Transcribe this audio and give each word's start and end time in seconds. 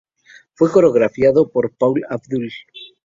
Fue 0.55 0.71
coreografiado 0.71 1.51
por 1.51 1.75
Paula 1.77 2.07
Abdul. 2.09 2.49